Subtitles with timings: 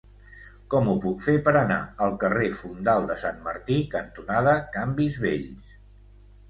[0.73, 5.75] Com ho puc fer per anar al carrer Fondal de Sant Martí cantonada Canvis Vells?